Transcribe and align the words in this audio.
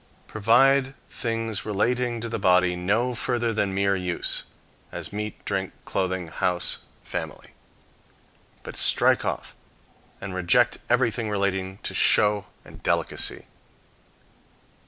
Provide 0.25 0.95
things 1.07 1.63
relating 1.63 2.21
to 2.21 2.27
the 2.27 2.39
body 2.39 2.75
no 2.75 3.13
further 3.13 3.53
than 3.53 3.71
mere 3.71 3.95
use; 3.95 4.45
as 4.91 5.13
meat, 5.13 5.45
drink, 5.45 5.73
clothing, 5.85 6.29
house, 6.29 6.85
family. 7.03 7.51
But 8.63 8.75
strike 8.77 9.23
off 9.23 9.55
and 10.19 10.33
reject 10.33 10.79
everything 10.89 11.29
relating 11.29 11.77
to 11.83 11.93
show 11.93 12.47
and 12.65 12.81
delicacy. 12.81 13.45